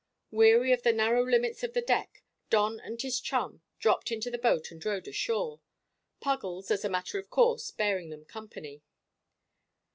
Weary 0.31 0.71
of 0.71 0.81
the 0.81 0.93
narrow 0.93 1.23
limits 1.23 1.61
of 1.63 1.73
the 1.73 1.81
deck, 1.83 2.23
Don 2.49 2.79
and 2.79 2.99
his 2.99 3.19
chum 3.19 3.61
dropped 3.77 4.11
into 4.11 4.31
the 4.31 4.39
boat 4.39 4.71
and 4.71 4.83
rowed 4.83 5.07
ashore 5.07 5.61
Puggles, 6.19 6.71
as 6.71 6.83
a 6.83 6.89
matter 6.89 7.19
of 7.19 7.29
course, 7.29 7.69
bearing 7.69 8.09
them 8.09 8.25
company. 8.25 8.81